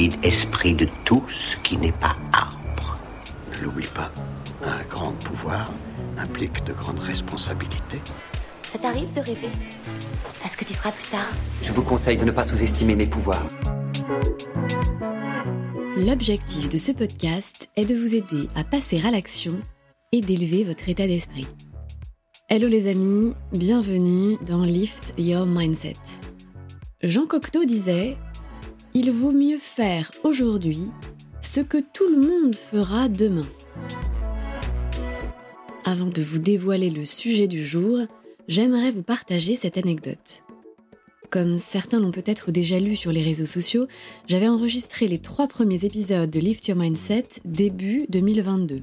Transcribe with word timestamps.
vide 0.00 0.14
esprit 0.22 0.72
de 0.72 0.88
tout 1.04 1.22
ce 1.28 1.56
qui 1.62 1.76
n'est 1.76 1.92
pas 1.92 2.16
arbre. 2.32 2.98
Ne 3.52 3.64
l'oublie 3.64 3.92
pas, 3.94 4.10
un 4.64 4.82
grand 4.88 5.12
pouvoir 5.12 5.70
implique 6.16 6.64
de 6.64 6.72
grandes 6.72 7.00
responsabilités. 7.00 8.00
Ça 8.62 8.78
t'arrive 8.78 9.12
de 9.12 9.20
rêver 9.20 9.50
Est-ce 10.42 10.56
que 10.56 10.64
tu 10.64 10.72
seras 10.72 10.92
plus 10.92 11.10
tard 11.10 11.30
Je 11.60 11.72
vous 11.72 11.82
conseille 11.82 12.16
de 12.16 12.24
ne 12.24 12.30
pas 12.30 12.44
sous-estimer 12.44 12.96
mes 12.96 13.06
pouvoirs. 13.06 13.44
L'objectif 15.98 16.70
de 16.70 16.78
ce 16.78 16.92
podcast 16.92 17.68
est 17.76 17.84
de 17.84 17.94
vous 17.94 18.14
aider 18.14 18.48
à 18.56 18.64
passer 18.64 19.02
à 19.04 19.10
l'action 19.10 19.60
et 20.12 20.22
d'élever 20.22 20.64
votre 20.64 20.88
état 20.88 21.06
d'esprit. 21.06 21.46
Hello 22.48 22.68
les 22.68 22.88
amis, 22.88 23.34
bienvenue 23.52 24.38
dans 24.46 24.64
Lift 24.64 25.12
Your 25.18 25.44
Mindset. 25.44 25.96
Jean 27.02 27.26
Cocteau 27.26 27.66
disait 27.66 28.16
Il 28.92 29.12
vaut 29.12 29.30
mieux 29.30 29.58
faire 29.58 30.10
aujourd'hui 30.24 30.88
ce 31.42 31.60
que 31.60 31.78
tout 31.78 32.08
le 32.08 32.20
monde 32.20 32.56
fera 32.56 33.08
demain. 33.08 33.46
Avant 35.84 36.06
de 36.06 36.22
vous 36.22 36.40
dévoiler 36.40 36.90
le 36.90 37.04
sujet 37.04 37.46
du 37.46 37.64
jour, 37.64 38.00
j'aimerais 38.48 38.90
vous 38.90 39.04
partager 39.04 39.54
cette 39.54 39.78
anecdote. 39.78 40.42
Comme 41.30 41.60
certains 41.60 42.00
l'ont 42.00 42.10
peut-être 42.10 42.50
déjà 42.50 42.80
lu 42.80 42.96
sur 42.96 43.12
les 43.12 43.22
réseaux 43.22 43.46
sociaux, 43.46 43.86
j'avais 44.26 44.48
enregistré 44.48 45.06
les 45.06 45.20
trois 45.20 45.46
premiers 45.46 45.84
épisodes 45.84 46.28
de 46.28 46.40
Lift 46.40 46.66
Your 46.66 46.76
Mindset 46.76 47.28
début 47.44 48.06
2022. 48.08 48.82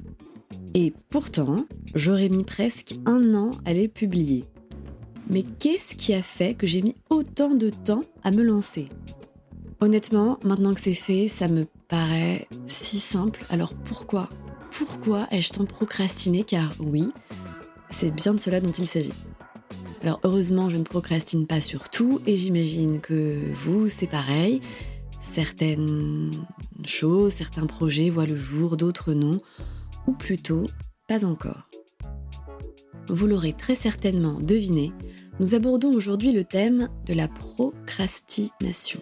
Et 0.72 0.94
pourtant, 1.10 1.66
j'aurais 1.94 2.30
mis 2.30 2.44
presque 2.44 2.94
un 3.04 3.34
an 3.34 3.50
à 3.66 3.74
les 3.74 3.88
publier. 3.88 4.44
Mais 5.28 5.44
qu'est-ce 5.58 5.94
qui 5.94 6.14
a 6.14 6.22
fait 6.22 6.54
que 6.54 6.66
j'ai 6.66 6.80
mis 6.80 6.94
autant 7.10 7.50
de 7.50 7.68
temps 7.68 8.04
à 8.24 8.30
me 8.30 8.42
lancer? 8.42 8.86
Honnêtement, 9.80 10.38
maintenant 10.42 10.74
que 10.74 10.80
c'est 10.80 10.92
fait, 10.92 11.28
ça 11.28 11.46
me 11.46 11.66
paraît 11.86 12.48
si 12.66 12.98
simple. 12.98 13.46
Alors 13.48 13.74
pourquoi? 13.74 14.28
Pourquoi 14.72 15.28
ai-je 15.30 15.50
tant 15.50 15.66
procrastiné? 15.66 16.42
Car 16.42 16.72
oui, 16.80 17.12
c'est 17.90 18.10
bien 18.10 18.34
de 18.34 18.40
cela 18.40 18.60
dont 18.60 18.72
il 18.72 18.86
s'agit. 18.86 19.14
Alors 20.02 20.18
heureusement, 20.24 20.68
je 20.68 20.76
ne 20.76 20.82
procrastine 20.82 21.46
pas 21.46 21.60
sur 21.60 21.90
tout 21.90 22.20
et 22.26 22.36
j'imagine 22.36 23.00
que 23.00 23.52
vous, 23.64 23.88
c'est 23.88 24.08
pareil. 24.08 24.60
Certaines 25.20 26.32
choses, 26.84 27.32
certains 27.32 27.66
projets 27.66 28.10
voient 28.10 28.26
le 28.26 28.36
jour, 28.36 28.76
d'autres 28.76 29.12
non, 29.12 29.40
ou 30.06 30.12
plutôt 30.12 30.66
pas 31.06 31.24
encore. 31.24 31.68
Vous 33.08 33.26
l'aurez 33.26 33.52
très 33.52 33.74
certainement 33.74 34.40
deviné, 34.40 34.92
nous 35.40 35.54
abordons 35.54 35.92
aujourd'hui 35.92 36.32
le 36.32 36.44
thème 36.44 36.88
de 37.06 37.14
la 37.14 37.28
procrastination. 37.28 39.00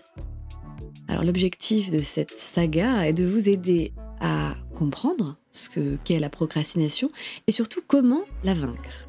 Alors 1.08 1.22
l'objectif 1.24 1.90
de 1.90 2.00
cette 2.02 2.36
saga 2.36 3.06
est 3.06 3.12
de 3.12 3.24
vous 3.24 3.48
aider 3.48 3.92
à 4.20 4.54
comprendre 4.74 5.36
ce 5.52 5.96
qu'est 6.04 6.18
la 6.18 6.30
procrastination 6.30 7.08
et 7.46 7.52
surtout 7.52 7.80
comment 7.86 8.22
la 8.44 8.54
vaincre. 8.54 9.08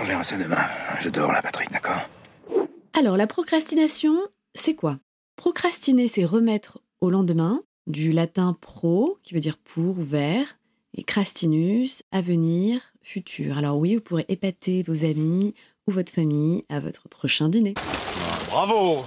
On 0.00 0.04
verra 0.04 0.24
ça 0.24 0.36
demain. 0.36 0.66
Je 1.00 1.10
dors 1.10 1.30
là, 1.30 1.42
Patrick, 1.42 1.70
d'accord? 1.70 2.00
Alors, 2.98 3.16
la 3.16 3.26
procrastination, 3.26 4.18
c'est 4.54 4.74
quoi? 4.74 4.98
Procrastiner, 5.36 6.08
c'est 6.08 6.24
remettre 6.24 6.80
au 7.00 7.10
lendemain, 7.10 7.62
du 7.86 8.10
latin 8.10 8.56
pro, 8.60 9.18
qui 9.22 9.34
veut 9.34 9.40
dire 9.40 9.58
pour 9.58 9.98
ou 9.98 10.02
vers, 10.02 10.58
et 10.94 11.02
crastinus, 11.02 12.02
avenir, 12.12 12.80
futur. 13.02 13.58
Alors 13.58 13.78
oui, 13.78 13.94
vous 13.94 14.00
pourrez 14.00 14.26
épater 14.28 14.82
vos 14.82 15.04
amis 15.04 15.54
ou 15.86 15.92
votre 15.92 16.12
famille 16.12 16.64
à 16.68 16.80
votre 16.80 17.08
prochain 17.08 17.48
dîner. 17.48 17.74
Bravo 18.50 19.04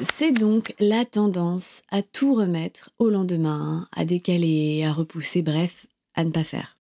C'est 0.00 0.32
donc 0.32 0.74
la 0.80 1.04
tendance 1.04 1.84
à 1.90 2.02
tout 2.02 2.34
remettre 2.34 2.90
au 2.98 3.10
lendemain, 3.10 3.88
à 3.92 4.04
décaler, 4.04 4.84
à 4.84 4.92
repousser, 4.92 5.42
bref, 5.42 5.86
à 6.14 6.24
ne 6.24 6.30
pas 6.30 6.42
faire. 6.42 6.76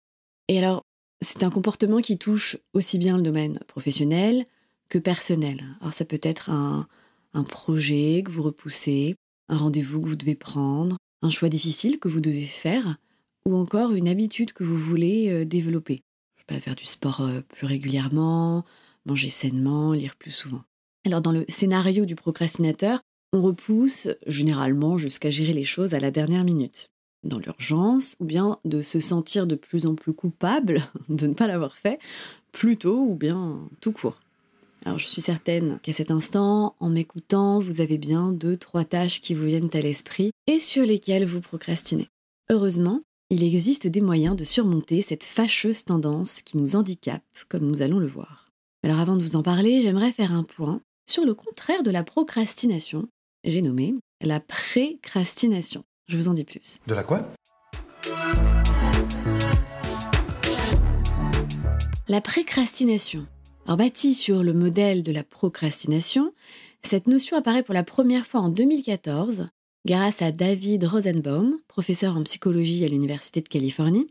Et 0.49 0.59
alors, 0.59 0.83
c'est 1.21 1.45
un 1.45 1.51
comportement 1.51 2.01
qui 2.01 2.17
touche 2.17 2.57
aussi 2.73 2.99
bien 2.99 3.17
le 3.17 3.23
domaine 3.23 3.59
professionnel 3.69 4.47
que 4.89 4.99
personnel. 4.99 5.63
Alors 5.81 5.95
ça 5.95 6.05
peut 6.05 6.21
être 6.23 6.51
un, 6.51 6.87
projet 7.49 8.23
que 8.25 8.31
vous 8.31 8.43
repoussez, 8.43 9.15
un 9.49 9.57
rendez-vous 9.57 10.01
que 10.01 10.09
vous 10.09 10.17
devez 10.17 10.35
prendre, 10.35 10.97
un 11.23 11.31
choix 11.31 11.49
difficile 11.49 11.99
que 11.99 12.09
vous 12.09 12.21
devez 12.21 12.43
faire, 12.43 12.97
ou 13.47 13.57
encore 13.57 13.93
une 13.93 14.09
habitude 14.09 14.53
que 14.53 14.65
vous 14.65 14.77
voulez 14.79 15.31
euh, 15.31 15.45
développer. 15.45 16.03
Je 16.37 16.45
peux 16.47 16.61
faire 16.61 16.77
du 16.77 16.85
sport 16.85 17.21
euh, 17.21 17.41
plus 17.41 17.67
régulièrement, 17.67 18.65
manger 19.07 19.29
sainement, 19.29 19.93
lire 19.93 20.17
plus 20.17 20.31
souvent. 20.31 20.63
Alors 21.05 21.21
dans 21.21 21.33
le 21.33 21.45
scénario 21.49 22.05
du 22.05 22.15
procrastinateur, 22.15 23.01
on 23.33 23.43
repousse 23.43 24.09
généralement 24.27 24.97
jusqu'à 24.99 25.31
gérer 25.31 25.53
les 25.53 25.65
choses 25.65 25.95
à 25.95 26.01
la 26.01 26.11
dernière 26.11 26.45
minute 26.45 26.91
dans 27.25 27.39
l'urgence, 27.39 28.17
ou 28.21 28.25
bien 28.25 28.59
de 28.65 28.83
se 28.83 29.01
sentir 29.01 29.47
de 29.47 29.55
plus 29.55 29.87
en 29.87 29.95
plus 29.95 30.13
coupable 30.13 30.83
de 31.09 31.27
ne 31.27 31.35
pas 31.35 31.47
l'avoir 31.47 31.77
fait, 31.77 31.99
plus 32.51 32.77
tôt 32.77 32.99
ou 32.99 33.15
bien 33.15 33.61
tout 33.81 33.93
court. 33.93 34.21
Alors 34.85 34.99
je 34.99 35.07
suis 35.07 35.21
certaine 35.21 35.79
qu'à 35.83 35.93
cet 35.93 36.11
instant, 36.11 36.75
en 36.81 36.89
m'écoutant, 36.89 37.61
vous 37.61 37.81
avez 37.81 37.99
bien 37.99 38.33
deux, 38.33 38.57
trois 38.57 38.85
tâches 38.85 39.21
qui 39.21 39.35
vous 39.35 39.45
viennent 39.45 39.71
à 39.73 39.81
l'esprit 39.81 40.33
et 40.49 40.59
sur 40.59 40.85
lesquelles 40.85 41.25
vous 41.25 41.41
procrastinez. 41.41 42.09
Heureusement, 42.51 43.01
il 43.31 43.45
existe 43.45 43.87
des 43.87 44.01
moyens 44.01 44.35
de 44.35 44.45
surmonter 44.45 45.01
cette 45.01 45.25
fâcheuse 45.25 45.85
tendance 45.85 46.43
qui 46.43 46.57
nous 46.57 46.75
handicape, 46.75 47.23
comme 47.49 47.65
nous 47.65 47.81
allons 47.81 48.01
le 48.01 48.09
voir. 48.09 48.51
Alors 48.83 48.99
avant 48.99 49.17
de 49.17 49.23
vous 49.23 49.37
en 49.37 49.43
parler, 49.43 49.81
j'aimerais 49.81 50.11
faire 50.11 50.33
un 50.33 50.43
point 50.43 50.81
sur 51.07 51.25
le 51.25 51.35
contraire 51.35 51.83
de 51.83 51.91
la 51.91 52.05
procrastination, 52.05 53.09
j'ai 53.45 53.63
nommé 53.63 53.95
la 54.21 54.41
précrastination. 54.41 55.85
Je 56.09 56.17
vous 56.17 56.29
en 56.29 56.35
dis 56.35 56.45
plus. 56.45 56.81
De 56.87 56.95
la 56.95 57.05
quoi? 57.05 57.29
La 62.09 62.21
précrastination. 62.21 63.27
Alors 63.67 63.77
bâtie 63.77 64.15
sur 64.15 64.43
le 64.43 64.53
modèle 64.53 65.03
de 65.03 65.13
la 65.13 65.25
procrastination, 65.25 66.33
cette 66.83 67.07
notion 67.07 67.37
apparaît 67.37 67.63
pour 67.63 67.75
la 67.75 67.85
première 67.85 68.27
fois 68.27 68.41
en 68.41 68.49
2014 68.49 69.47
grâce 69.87 70.23
à 70.23 70.31
David 70.31 70.85
Rosenbaum, 70.85 71.59
professeur 71.69 72.17
en 72.17 72.23
psychologie 72.23 72.85
à 72.85 72.89
l'Université 72.89 73.41
de 73.41 73.49
Californie, 73.49 74.09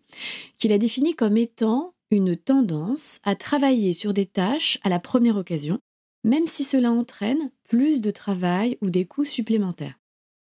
qui 0.58 0.68
l'a 0.68 0.78
définie 0.78 1.16
comme 1.16 1.38
étant 1.38 1.94
une 2.12 2.36
tendance 2.36 3.22
à 3.24 3.36
travailler 3.36 3.94
sur 3.94 4.14
des 4.14 4.26
tâches 4.26 4.80
à 4.84 4.90
la 4.90 5.00
première 5.00 5.38
occasion, 5.38 5.80
même 6.24 6.48
si 6.48 6.64
cela 6.64 6.92
entraîne 6.92 7.52
plus 7.68 8.02
de 8.02 8.12
travail 8.12 8.78
ou 8.82 8.90
des 8.90 9.06
coûts 9.06 9.26
supplémentaires. 9.26 10.00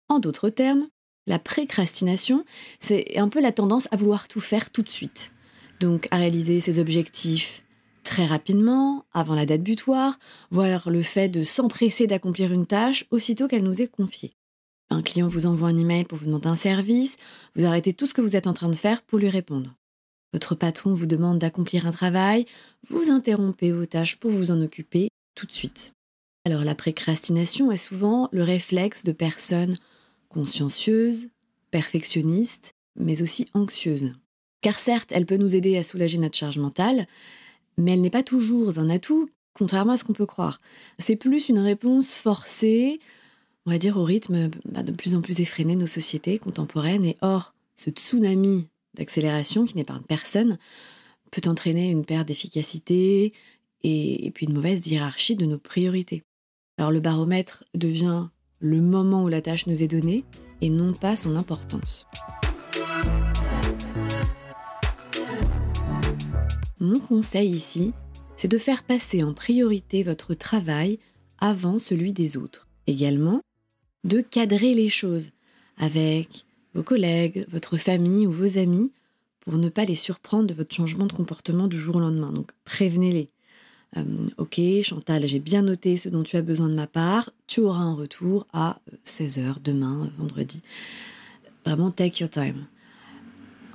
En 0.07 0.19
d'autres 0.19 0.49
termes, 0.49 0.87
la 1.27 1.39
précrastination, 1.39 2.43
c'est 2.79 3.17
un 3.17 3.29
peu 3.29 3.41
la 3.41 3.51
tendance 3.51 3.87
à 3.91 3.97
vouloir 3.97 4.27
tout 4.27 4.39
faire 4.39 4.71
tout 4.71 4.81
de 4.81 4.89
suite. 4.89 5.31
Donc 5.79 6.07
à 6.11 6.17
réaliser 6.17 6.59
ses 6.59 6.79
objectifs 6.79 7.63
très 8.03 8.25
rapidement, 8.25 9.05
avant 9.13 9.35
la 9.35 9.45
date 9.45 9.61
butoir, 9.61 10.17
voire 10.49 10.89
le 10.89 11.03
fait 11.03 11.29
de 11.29 11.43
s'empresser 11.43 12.07
d'accomplir 12.07 12.51
une 12.51 12.65
tâche 12.65 13.05
aussitôt 13.11 13.47
qu'elle 13.47 13.63
nous 13.63 13.83
est 13.83 13.87
confiée. 13.87 14.33
Un 14.89 15.03
client 15.03 15.27
vous 15.27 15.45
envoie 15.45 15.69
un 15.69 15.77
email 15.77 16.05
pour 16.05 16.17
vous 16.17 16.25
demander 16.25 16.47
un 16.47 16.55
service, 16.55 17.17
vous 17.55 17.65
arrêtez 17.65 17.93
tout 17.93 18.07
ce 18.07 18.15
que 18.15 18.21
vous 18.21 18.35
êtes 18.35 18.47
en 18.47 18.53
train 18.53 18.69
de 18.69 18.75
faire 18.75 19.03
pour 19.03 19.19
lui 19.19 19.29
répondre. 19.29 19.75
Votre 20.33 20.55
patron 20.55 20.95
vous 20.95 21.05
demande 21.05 21.37
d'accomplir 21.37 21.85
un 21.85 21.91
travail, 21.91 22.47
vous 22.89 23.11
interrompez 23.11 23.71
vos 23.71 23.85
tâches 23.85 24.15
pour 24.15 24.31
vous 24.31 24.49
en 24.49 24.59
occuper 24.59 25.08
tout 25.39 25.45
de 25.45 25.53
suite. 25.53 25.93
Alors 26.45 26.65
la 26.65 26.75
précrastination 26.75 27.71
est 27.71 27.77
souvent 27.77 28.27
le 28.33 28.43
réflexe 28.43 29.05
de 29.05 29.13
personnes 29.13 29.77
consciencieuse, 30.27 31.29
perfectionniste, 31.71 32.75
mais 32.97 33.21
aussi 33.21 33.47
anxieuse. 33.53 34.11
Car 34.61 34.77
certes, 34.77 35.11
elle 35.13 35.25
peut 35.25 35.37
nous 35.37 35.55
aider 35.55 35.77
à 35.77 35.83
soulager 35.83 36.17
notre 36.17 36.37
charge 36.37 36.57
mentale, 36.57 37.07
mais 37.77 37.91
elle 37.93 38.01
n'est 38.01 38.09
pas 38.09 38.21
toujours 38.21 38.77
un 38.79 38.89
atout, 38.89 39.29
contrairement 39.53 39.93
à 39.93 39.97
ce 39.97 40.03
qu'on 40.03 40.13
peut 40.13 40.25
croire. 40.25 40.59
C'est 40.99 41.15
plus 41.15 41.47
une 41.47 41.59
réponse 41.59 42.13
forcée, 42.15 42.99
on 43.65 43.71
va 43.71 43.77
dire, 43.77 43.95
au 43.95 44.03
rythme 44.03 44.49
bah, 44.65 44.83
de 44.83 44.91
plus 44.91 45.15
en 45.15 45.21
plus 45.21 45.39
effréné 45.39 45.75
de 45.75 45.81
nos 45.81 45.87
sociétés 45.87 46.37
contemporaines. 46.37 47.05
Et 47.05 47.17
or, 47.21 47.53
ce 47.77 47.89
tsunami 47.89 48.67
d'accélération 48.95 49.65
qui 49.65 49.77
n'épargne 49.77 50.03
personne 50.03 50.57
peut 51.31 51.49
entraîner 51.49 51.89
une 51.89 52.05
perte 52.05 52.27
d'efficacité 52.27 53.31
et, 53.83 54.31
puis 54.33 54.45
une 54.45 54.53
mauvaise 54.53 54.87
hiérarchie 54.87 55.35
de 55.35 55.45
nos 55.45 55.57
priorités. 55.57 56.23
Alors 56.77 56.91
le 56.91 56.99
baromètre 56.99 57.63
devient 57.73 58.27
le 58.59 58.81
moment 58.81 59.23
où 59.23 59.27
la 59.27 59.41
tâche 59.41 59.67
nous 59.67 59.83
est 59.83 59.87
donnée 59.87 60.25
et 60.61 60.69
non 60.69 60.93
pas 60.93 61.15
son 61.15 61.35
importance. 61.35 62.05
Mon 66.79 66.99
conseil 66.99 67.49
ici, 67.49 67.93
c'est 68.37 68.47
de 68.47 68.57
faire 68.57 68.83
passer 68.83 69.23
en 69.23 69.33
priorité 69.33 70.03
votre 70.03 70.33
travail 70.33 70.99
avant 71.39 71.79
celui 71.79 72.13
des 72.13 72.37
autres. 72.37 72.67
Également, 72.87 73.41
de 74.03 74.21
cadrer 74.21 74.73
les 74.73 74.89
choses 74.89 75.31
avec 75.77 76.45
vos 76.73 76.83
collègues, 76.83 77.45
votre 77.49 77.77
famille 77.77 78.27
ou 78.27 78.31
vos 78.31 78.57
amis 78.57 78.91
pour 79.41 79.57
ne 79.57 79.69
pas 79.69 79.85
les 79.85 79.95
surprendre 79.95 80.47
de 80.47 80.53
votre 80.53 80.73
changement 80.73 81.05
de 81.05 81.13
comportement 81.13 81.67
du 81.67 81.77
jour 81.77 81.97
au 81.97 81.99
lendemain. 81.99 82.31
Donc 82.31 82.51
prévenez-les. 82.65 83.29
Euh, 83.97 84.03
ok, 84.37 84.61
Chantal, 84.83 85.25
j'ai 85.27 85.39
bien 85.39 85.63
noté 85.63 85.97
ce 85.97 86.09
dont 86.09 86.23
tu 86.23 86.37
as 86.37 86.41
besoin 86.41 86.69
de 86.69 86.75
ma 86.75 86.87
part. 86.87 87.31
tu 87.47 87.61
auras 87.61 87.81
un 87.81 87.93
retour 87.93 88.45
à 88.53 88.79
16h 89.05 89.61
demain, 89.63 90.11
vendredi. 90.17 90.61
Vraiment, 91.65 91.91
take 91.91 92.23
your 92.23 92.29
time. 92.29 92.65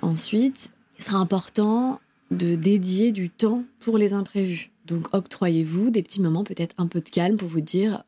Ensuite, 0.02 0.72
il 0.98 1.04
sera 1.04 1.18
important 1.18 2.00
de 2.30 2.54
dédier 2.54 3.12
du 3.12 3.30
temps 3.30 3.64
pour 3.80 3.98
les 3.98 4.12
imprévus. 4.12 4.70
Donc 4.86 5.12
octroyez-vous 5.14 5.90
des 5.90 6.02
petits 6.02 6.20
moments, 6.20 6.44
peut-être 6.44 6.74
un 6.78 6.86
peu 6.86 7.00
de 7.00 7.08
calme 7.08 7.36
pour 7.36 7.48
vous 7.48 7.60
dire, 7.60 8.04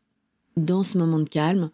dans 0.57 0.83
ce 0.83 0.99
moment 0.99 1.19
de 1.19 1.29
calme, 1.29 1.71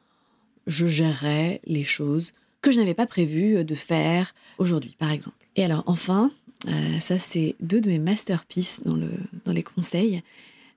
je 0.67 0.87
gérerai 0.87 1.61
les 1.65 1.85
choses 1.85 2.33
que 2.61 2.71
je 2.71 2.79
n'avais 2.79 2.95
pas 2.95 3.07
prévu 3.07 3.65
de 3.65 3.75
faire 3.75 4.35
aujourd'hui, 4.59 4.95
par 4.99 5.11
exemple. 5.11 5.37
Et 5.57 5.65
alors 5.65 5.83
enfin, 5.87 6.31
euh, 6.69 6.99
ça 6.99 7.19
c'est 7.19 7.57
deux 7.61 7.81
de 7.81 7.91
mes 7.91 7.99
masterpieces 7.99 8.81
dans, 8.85 8.97
dans 9.45 9.53
les 9.53 9.63
conseils. 9.63 10.23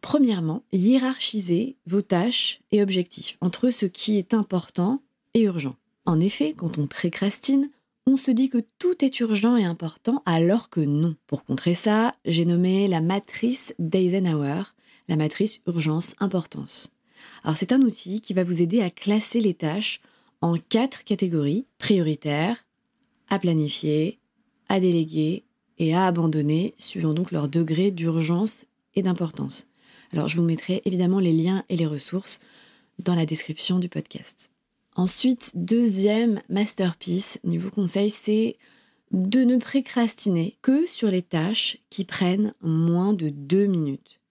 Premièrement, 0.02 0.64
hiérarchisez 0.72 1.76
vos 1.88 2.02
tâches 2.02 2.60
et 2.72 2.82
objectifs 2.82 3.38
entre 3.42 3.70
ce 3.70 3.86
qui 3.86 4.18
est 4.18 4.34
important 4.34 5.02
et 5.34 5.44
urgent. 5.44 5.76
En 6.06 6.20
effet, 6.20 6.54
quand 6.56 6.78
on 6.78 6.86
précrastine, 6.86 7.70
on 8.06 8.18
se 8.18 8.30
dit 8.30 8.50
que 8.50 8.64
tout 8.78 9.04
est 9.04 9.20
urgent 9.20 9.58
et 9.58 9.64
important 9.64 10.22
alors 10.26 10.70
que 10.70 10.80
non. 10.80 11.16
Pour 11.26 11.44
contrer 11.44 11.74
ça, 11.74 12.14
j'ai 12.24 12.46
nommé 12.46 12.88
la 12.88 13.02
matrice 13.02 13.74
d'Eisenhower, 13.80 14.64
la 15.08 15.16
matrice 15.16 15.62
urgence-importance. 15.66 16.94
Alors 17.44 17.58
c'est 17.58 17.72
un 17.72 17.82
outil 17.82 18.22
qui 18.22 18.34
va 18.34 18.44
vous 18.44 18.62
aider 18.62 18.82
à 18.82 18.92
classer 18.92 19.42
les 19.42 19.56
tâches 19.56 20.02
en 20.42 20.56
quatre 20.58 21.04
catégories 21.04 21.66
prioritaires, 21.80 22.66
à 23.30 23.40
planifier, 23.40 24.20
à 24.70 24.80
déléguer 24.80 25.44
et 25.78 25.94
à 25.94 26.06
abandonner, 26.06 26.74
suivant 26.78 27.14
donc 27.14 27.32
leur 27.32 27.48
degré 27.48 27.92
d'urgence 27.92 28.66
et 28.96 29.02
d'importance. 29.02 29.68
Alors 30.12 30.28
je 30.28 30.38
vous 30.38 30.44
mettrai 30.44 30.82
évidemment 30.86 31.20
les 31.20 31.34
liens 31.34 31.64
et 31.70 31.76
les 31.76 31.86
ressources 31.86 32.40
dans 33.00 33.16
la 33.16 33.26
description 33.26 33.80
du 33.80 33.90
podcast. 33.90 34.52
Ensuite, 34.96 35.52
deuxième 35.56 36.42
masterpiece, 36.48 37.40
niveau 37.44 37.70
conseil, 37.70 38.10
c'est 38.10 38.58
de 39.12 39.44
ne 39.44 39.58
précrastiner 39.58 40.58
que 40.62 40.88
sur 40.88 41.10
les 41.10 41.22
tâches 41.22 41.78
qui 41.90 42.06
prennent 42.06 42.54
moins 42.62 43.14
de 43.14 43.30
deux 43.30 43.66
minutes. 43.66 44.22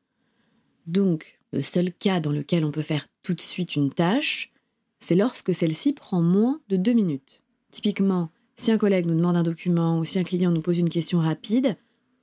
Donc, 0.87 1.38
le 1.52 1.62
seul 1.62 1.93
cas 1.93 2.20
dans 2.20 2.32
lequel 2.32 2.64
on 2.64 2.70
peut 2.70 2.82
faire 2.82 3.06
tout 3.23 3.35
de 3.35 3.41
suite 3.41 3.76
une 3.76 3.93
tâche, 3.93 4.52
c'est 4.99 5.14
lorsque 5.14 5.55
celle-ci 5.55 5.93
prend 5.93 6.23
moins 6.23 6.61
de 6.69 6.76
deux 6.76 6.93
minutes. 6.93 7.43
Typiquement, 7.70 8.31
si 8.56 8.71
un 8.71 8.79
collègue 8.79 9.06
nous 9.06 9.15
demande 9.15 9.37
un 9.37 9.43
document 9.43 9.99
ou 9.99 10.05
si 10.05 10.19
un 10.19 10.23
client 10.23 10.51
nous 10.51 10.61
pose 10.61 10.79
une 10.79 10.89
question 10.89 11.19
rapide, 11.19 11.77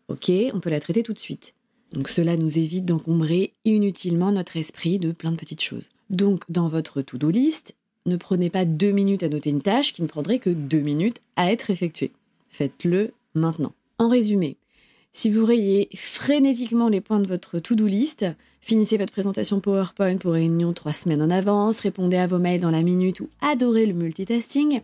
ok, 0.07 0.31
on 0.53 0.59
peut 0.59 0.69
la 0.69 0.79
traiter 0.79 1.03
tout 1.03 1.13
de 1.13 1.19
suite. 1.19 1.55
Donc 1.93 2.07
cela 2.07 2.37
nous 2.37 2.57
évite 2.57 2.85
d'encombrer 2.85 3.53
inutilement 3.65 4.31
notre 4.31 4.55
esprit 4.55 4.97
de 4.97 5.11
plein 5.11 5.31
de 5.31 5.37
petites 5.37 5.61
choses. 5.61 5.89
Donc 6.09 6.43
dans 6.49 6.69
votre 6.69 7.01
to-do 7.01 7.29
list, 7.29 7.75
ne 8.05 8.15
prenez 8.15 8.49
pas 8.49 8.65
deux 8.65 8.91
minutes 8.91 9.23
à 9.23 9.29
noter 9.29 9.49
une 9.49 9.61
tâche 9.61 9.93
qui 9.93 10.01
ne 10.01 10.07
prendrait 10.07 10.39
que 10.39 10.49
deux 10.49 10.79
minutes 10.79 11.19
à 11.35 11.51
être 11.51 11.69
effectuée. 11.69 12.11
Faites-le 12.49 13.11
maintenant. 13.35 13.73
En 13.99 14.09
résumé, 14.09 14.57
si 15.13 15.29
vous 15.29 15.45
rayez 15.45 15.89
frénétiquement 15.95 16.89
les 16.89 17.01
points 17.01 17.19
de 17.19 17.27
votre 17.27 17.59
to-do 17.59 17.85
list, 17.85 18.25
finissez 18.61 18.97
votre 18.97 19.11
présentation 19.11 19.59
PowerPoint 19.59 20.17
pour 20.17 20.33
réunion 20.33 20.73
trois 20.73 20.93
semaines 20.93 21.21
en 21.21 21.29
avance, 21.29 21.81
répondez 21.81 22.17
à 22.17 22.27
vos 22.27 22.39
mails 22.39 22.61
dans 22.61 22.71
la 22.71 22.81
minute 22.81 23.19
ou 23.19 23.29
adorez 23.41 23.85
le 23.85 23.93
multitasking, 23.93 24.81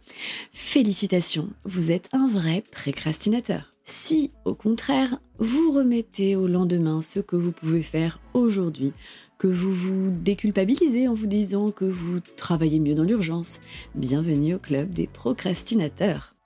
félicitations, 0.52 1.50
vous 1.64 1.92
êtes 1.92 2.10
un 2.12 2.28
vrai 2.28 2.64
précrastinateur. 2.72 3.74
Si, 3.90 4.32
au 4.44 4.54
contraire, 4.54 5.18
vous 5.40 5.72
remettez 5.72 6.36
au 6.36 6.48
lendemain 6.48 7.02
ce 7.02 7.22
que 7.22 7.38
vous 7.38 7.54
pouvez 7.54 7.82
faire 7.82 8.20
aujourd'hui, 8.34 8.92
que 9.38 9.48
vous 9.48 9.72
vous 9.72 10.12
déculpabilisez 10.12 11.08
en 11.08 11.14
vous 11.14 11.28
disant 11.28 11.72
que 11.72 11.86
vous 11.86 12.20
travaillez 12.36 12.82
mieux 12.82 12.96
dans 12.96 13.04
l'urgence, 13.04 13.62
bienvenue 13.96 14.56
au 14.56 14.60
club 14.60 14.94
des 14.94 15.08
procrastinateurs. 15.08 16.37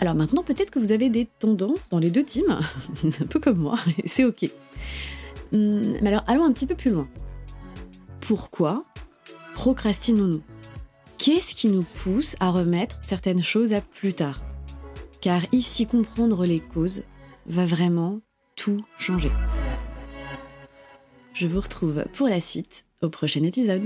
Alors 0.00 0.14
maintenant, 0.14 0.42
peut-être 0.42 0.70
que 0.70 0.78
vous 0.78 0.92
avez 0.92 1.08
des 1.10 1.26
tendances 1.26 1.88
dans 1.88 1.98
les 1.98 2.10
deux 2.10 2.24
teams, 2.24 2.60
un 3.04 3.26
peu 3.26 3.40
comme 3.40 3.58
moi, 3.58 3.78
et 3.98 4.06
c'est 4.06 4.24
ok. 4.24 4.48
Hum, 5.52 5.96
mais 6.00 6.08
alors, 6.08 6.24
allons 6.26 6.44
un 6.44 6.52
petit 6.52 6.66
peu 6.66 6.74
plus 6.74 6.90
loin. 6.90 7.08
Pourquoi 8.20 8.84
procrastinons-nous? 9.54 10.42
Qu'est-ce 11.18 11.54
qui 11.54 11.68
nous 11.68 11.82
pousse 11.82 12.36
à 12.38 12.50
remettre 12.50 12.98
certaines 13.02 13.42
choses 13.42 13.72
à 13.72 13.80
plus 13.80 14.14
tard? 14.14 14.40
Car 15.20 15.42
ici 15.50 15.86
comprendre 15.86 16.46
les 16.46 16.60
causes 16.60 17.02
va 17.46 17.66
vraiment 17.66 18.20
tout 18.54 18.80
changer. 18.98 19.32
Je 21.34 21.48
vous 21.48 21.60
retrouve 21.60 22.04
pour 22.12 22.28
la 22.28 22.40
suite 22.40 22.84
au 23.02 23.08
prochain 23.08 23.42
épisode. 23.42 23.82